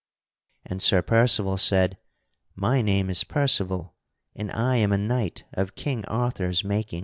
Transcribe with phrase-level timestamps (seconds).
[0.65, 1.99] And Sir Percival said:
[2.55, 3.93] "My name is Percival,
[4.35, 6.99] and I am a knight of King Arthur's making."